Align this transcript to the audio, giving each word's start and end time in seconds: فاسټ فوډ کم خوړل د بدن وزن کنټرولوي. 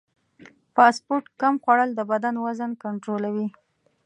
فاسټ 0.73 1.01
فوډ 1.07 1.23
کم 1.41 1.55
خوړل 1.63 1.89
د 1.95 2.01
بدن 2.11 2.35
وزن 2.45 2.71
کنټرولوي. 2.83 3.47